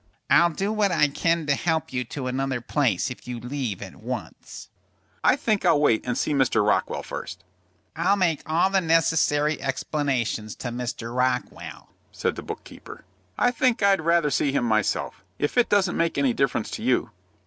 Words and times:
"I'll 0.31 0.49
do 0.49 0.71
what 0.73 0.91
I 0.91 1.09
can 1.09 1.45
to 1.45 1.53
help 1.53 1.93
you 1.93 2.03
to 2.05 2.25
another 2.25 2.59
place 2.59 3.11
if 3.11 3.27
you 3.27 3.39
leave 3.39 3.83
at 3.83 3.97
once." 3.97 4.67
"I 5.23 5.35
think 5.35 5.63
I'll 5.63 5.79
wait 5.79 6.03
and 6.07 6.17
see 6.17 6.33
Mr. 6.33 6.65
Rockwell 6.67 7.03
first." 7.03 7.43
"I'll 7.95 8.15
make 8.15 8.41
all 8.49 8.71
the 8.71 8.81
necessary 8.81 9.61
explanations 9.61 10.55
to 10.55 10.69
Mr. 10.69 11.15
Rockwell," 11.15 11.89
said 12.11 12.35
the 12.35 12.41
book 12.41 12.63
keeper. 12.63 13.05
"I 13.37 13.51
think 13.51 13.83
I'd 13.83 14.01
rather 14.01 14.31
see 14.31 14.51
him 14.51 14.63
myself, 14.65 15.23
if 15.37 15.55
it 15.55 15.69
doesn't 15.69 15.95
make 15.95 16.17
any 16.17 16.33
difference 16.33 16.71
to 16.71 16.81
you." 16.81 17.11